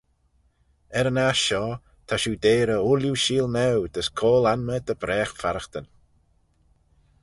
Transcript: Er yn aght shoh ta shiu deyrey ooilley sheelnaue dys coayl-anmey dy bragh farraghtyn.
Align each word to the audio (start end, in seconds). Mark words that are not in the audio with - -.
Er 0.97 1.09
yn 1.09 1.21
aght 1.27 1.43
shoh 1.45 1.73
ta 2.07 2.15
shiu 2.21 2.33
deyrey 2.43 2.81
ooilley 2.83 3.15
sheelnaue 3.23 3.89
dys 3.93 4.09
coayl-anmey 4.17 4.79
dy 4.87 4.93
bragh 5.01 5.33
farraghtyn. 5.41 5.85